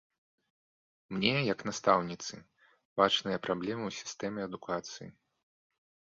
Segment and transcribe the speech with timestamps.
[1.17, 2.39] Мне, як настаўніцы,
[3.01, 5.07] бачныя праблемы ў сістэме адукацыі.